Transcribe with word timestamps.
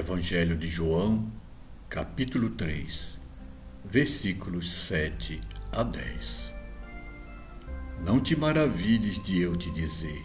Evangelho 0.00 0.56
de 0.56 0.66
João, 0.66 1.30
capítulo 1.86 2.48
3, 2.48 3.20
versículos 3.84 4.72
7 4.72 5.38
a 5.70 5.82
10. 5.82 6.54
Não 8.06 8.18
te 8.18 8.34
maravilhes 8.34 9.22
de 9.22 9.42
eu 9.42 9.54
te 9.54 9.70
dizer, 9.70 10.22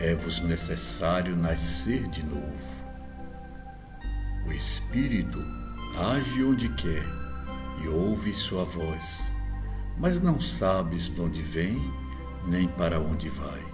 é-vos 0.00 0.40
necessário 0.40 1.36
nascer 1.36 2.08
de 2.08 2.24
novo. 2.24 2.84
O 4.48 4.52
Espírito 4.52 5.38
age 6.12 6.42
onde 6.42 6.68
quer 6.70 7.04
e 7.84 7.86
ouve 7.86 8.34
sua 8.34 8.64
voz, 8.64 9.30
mas 9.96 10.18
não 10.18 10.40
sabes 10.40 11.08
de 11.08 11.20
onde 11.20 11.40
vem 11.40 11.78
nem 12.48 12.66
para 12.66 12.98
onde 12.98 13.28
vai. 13.28 13.64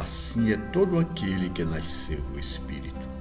Assim 0.00 0.52
é 0.52 0.56
todo 0.56 0.98
aquele 0.98 1.50
que 1.50 1.66
nasceu 1.66 2.22
do 2.32 2.40
Espírito. 2.40 3.13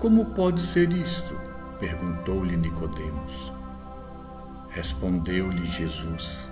Como 0.00 0.24
pode 0.24 0.62
ser 0.62 0.90
isto? 0.94 1.38
perguntou-lhe 1.78 2.56
Nicodemos. 2.56 3.52
Respondeu-lhe 4.70 5.62
Jesus: 5.62 6.48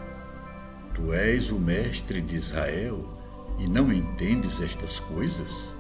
Tu 0.92 1.14
és 1.14 1.48
o 1.48 1.58
mestre 1.58 2.20
de 2.20 2.36
Israel 2.36 3.02
e 3.58 3.66
não 3.66 3.90
entendes 3.90 4.60
estas 4.60 5.00
coisas? 5.00 5.72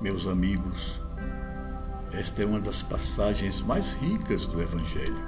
Meus 0.00 0.26
amigos, 0.26 0.98
esta 2.12 2.42
é 2.42 2.46
uma 2.46 2.58
das 2.58 2.80
passagens 2.80 3.60
mais 3.60 3.92
ricas 3.92 4.46
do 4.46 4.62
Evangelho. 4.62 5.20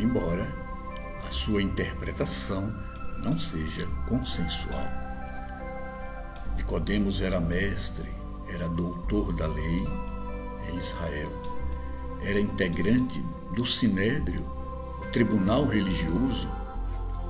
Embora 0.00 0.46
a 1.26 1.32
sua 1.32 1.60
interpretação 1.60 2.72
não 3.24 3.40
seja 3.40 3.88
consensual. 4.08 4.86
Nicodemos 6.56 7.20
era 7.20 7.40
mestre, 7.40 8.14
era 8.48 8.68
doutor 8.68 9.32
da 9.32 9.46
lei 9.46 9.86
em 10.70 10.76
Israel. 10.76 11.30
Era 12.22 12.40
integrante 12.40 13.24
do 13.54 13.64
Sinédrio, 13.64 14.44
o 15.02 15.10
tribunal 15.12 15.66
religioso, 15.66 16.48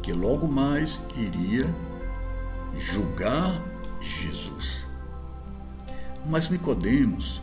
que 0.03 0.13
logo 0.13 0.47
mais 0.47 1.03
iria 1.17 1.67
julgar 2.75 3.63
Jesus. 4.01 4.87
Mas 6.27 6.51
Nicodemos 6.51 7.43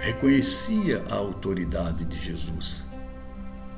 reconhecia 0.00 1.04
a 1.10 1.14
autoridade 1.14 2.04
de 2.04 2.16
Jesus 2.16 2.84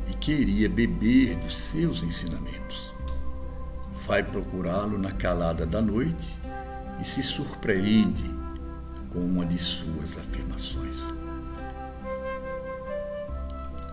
e 0.08 0.14
queria 0.14 0.68
beber 0.68 1.36
dos 1.36 1.56
seus 1.56 2.02
ensinamentos. 2.02 2.94
Vai 4.06 4.22
procurá-lo 4.22 4.98
na 4.98 5.12
calada 5.12 5.66
da 5.66 5.82
noite 5.82 6.36
e 7.00 7.04
se 7.04 7.22
surpreende 7.22 8.38
com 9.10 9.20
uma 9.20 9.44
de 9.46 9.58
suas 9.58 10.16
afirmações. 10.16 11.06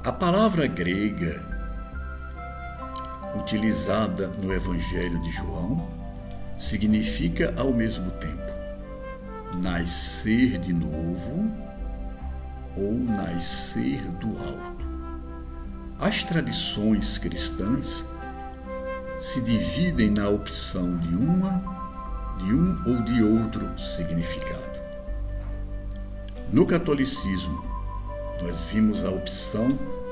A 0.04 0.12
palavra 0.12 0.68
grega 0.68 1.44
utilizada 3.36 4.28
no 4.28 4.54
Evangelho 4.54 5.22
de 5.22 5.30
João 5.30 5.90
significa 6.58 7.54
ao 7.58 7.74
mesmo 7.74 8.12
tempo 8.12 8.46
nascer 9.64 10.58
de 10.58 10.74
novo 10.74 11.52
ou 12.76 12.94
nascer 12.94 14.02
do 14.20 14.28
alto. 14.38 14.86
As 16.00 16.24
tradições 16.24 17.18
cristãs 17.18 18.04
se 19.20 19.42
dividem 19.42 20.10
na 20.10 20.28
opção 20.28 20.98
de 20.98 21.16
uma, 21.16 21.64
de 22.38 22.54
um 22.54 22.78
ou 22.86 23.02
de 23.02 23.24
outro 23.24 23.80
significado. 23.80 24.75
No 26.51 26.66
catolicismo, 26.66 27.66
nós 28.41 28.66
vimos 28.66 29.03
a 29.03 29.09
opção 29.09 29.67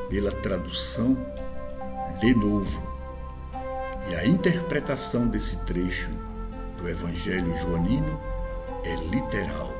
pela 0.10 0.32
tradução 0.32 1.16
de 2.20 2.34
novo. 2.34 2.82
E 4.10 4.16
a 4.16 4.26
interpretação 4.26 5.28
desse 5.28 5.58
trecho 5.58 6.10
do 6.78 6.90
Evangelho 6.90 7.56
joanino 7.58 8.20
é 8.84 8.96
literal. 9.16 9.74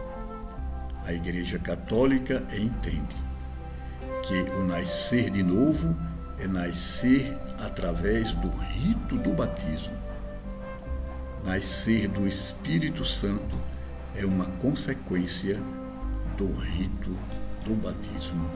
A 1.06 1.12
Igreja 1.12 1.58
Católica 1.58 2.44
entende 2.54 3.16
que 4.22 4.40
o 4.56 4.66
nascer 4.68 5.32
de 5.32 5.42
novo 5.44 5.96
é 6.40 6.48
nascer 6.48 7.36
através 7.60 8.32
do 8.36 8.50
rito 8.50 9.18
do 9.18 9.34
batismo. 9.34 9.98
Nascer 11.44 12.08
do 12.08 12.28
Espírito 12.28 13.04
Santo 13.04 13.58
é 14.16 14.24
uma 14.24 14.46
consequência 14.46 15.60
do 16.44 16.62
rito 16.62 17.12
do 17.64 17.74
batismo 17.76 18.50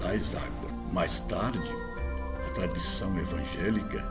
das 0.00 0.36
águas. 0.36 0.72
Mais 0.92 1.18
tarde, 1.20 1.74
a 2.46 2.50
tradição 2.52 3.18
evangélica 3.18 4.04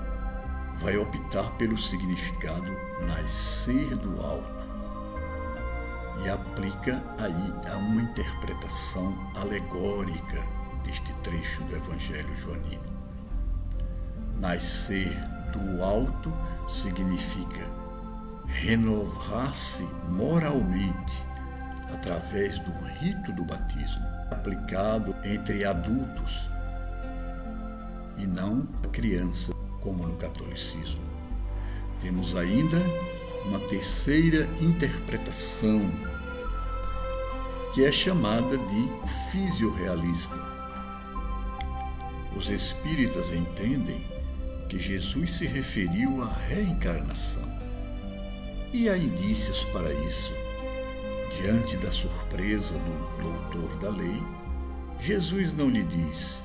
vai 0.80 0.98
optar 0.98 1.50
pelo 1.52 1.78
significado 1.78 2.70
nascer 3.08 3.96
do 3.96 4.22
alto 4.22 4.66
e 6.26 6.30
aplica 6.30 7.02
aí 7.18 7.72
a 7.72 7.78
uma 7.78 8.02
interpretação 8.02 9.16
alegórica 9.36 10.44
deste 10.84 11.14
trecho 11.24 11.64
do 11.64 11.76
Evangelho 11.76 12.36
joanino. 12.36 12.84
Nascer 14.38 15.10
do 15.54 15.82
alto 15.82 16.32
significa 16.68 17.66
renovar-se 18.48 19.86
moralmente 20.10 21.26
através 21.94 22.60
do 22.60 22.72
rito 23.00 23.32
do 23.32 23.44
batismo, 23.44 24.06
aplicado 24.32 25.16
entre 25.24 25.64
adultos 25.66 26.50
e 28.18 28.26
não 28.26 28.68
a 28.84 28.88
criança, 28.88 29.54
como 29.82 30.08
no 30.08 30.16
catolicismo. 30.16 31.02
Temos 32.02 32.36
ainda 32.36 32.78
uma 33.46 33.60
terceira 33.60 34.48
interpretação, 34.60 35.92
que 37.74 37.86
é 37.86 37.92
chamada 37.92 38.58
de 38.58 39.32
fisiorrealista. 39.32 40.40
Os 42.36 42.50
espíritas 42.50 43.32
entendem 43.32 44.04
que 44.68 44.80
Jesus 44.80 45.34
se 45.34 45.46
referiu 45.46 46.24
à 46.24 46.34
reencarnação. 46.48 47.44
E 48.74 48.90
há 48.90 48.98
indícios 48.98 49.64
para 49.66 49.94
isso. 49.94 50.34
Diante 51.36 51.76
da 51.78 51.92
surpresa 51.92 52.76
do 52.80 53.22
doutor 53.22 53.78
da 53.78 53.90
lei, 53.90 54.24
Jesus 54.98 55.52
não 55.52 55.70
lhe 55.70 55.84
diz: 55.84 56.42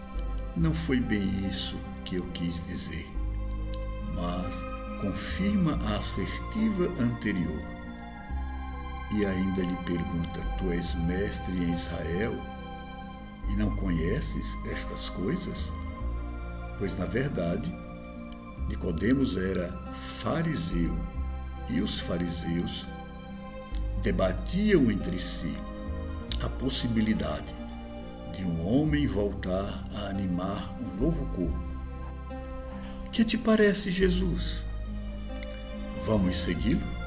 Não 0.57 0.75
foi 0.75 0.99
bem 0.99 1.47
isso 1.47 1.77
que 2.05 2.17
eu 2.17 2.25
quis 2.33 2.65
dizer, 2.67 3.07
mas 4.15 4.61
confirma 5.01 5.79
a 5.87 5.97
assertiva 5.97 6.93
anterior. 7.01 7.63
E 9.13 9.25
ainda 9.25 9.63
lhe 9.63 9.77
pergunta: 9.85 10.41
Tu 10.59 10.73
és 10.73 10.93
mestre 10.95 11.53
em 11.57 11.71
Israel 11.71 12.35
e 13.49 13.57
não 13.57 13.75
conheces 13.77 14.59
estas 14.73 15.09
coisas? 15.09 15.73
Pois 16.79 16.99
na 16.99 17.07
verdade, 17.07 17.73
Nicodemos 18.69 19.37
era 19.37 19.71
fariseu 19.93 20.99
e 21.69 21.81
os 21.81 22.01
fariseus 22.01 22.89
debatiam 24.03 24.91
entre 24.91 25.19
si 25.19 25.55
a 26.43 26.49
possibilidade 26.49 27.55
de 28.33 28.45
um 28.45 28.67
homem 28.67 29.07
voltar 29.07 29.85
a 29.95 30.09
animar 30.09 30.75
um 30.81 31.03
novo 31.03 31.27
corpo. 31.27 31.71
Que 33.13 33.25
te 33.25 33.37
parece, 33.37 33.91
Jesus? 33.91 34.65
Vamos 36.05 36.37
segui-lo? 36.37 37.00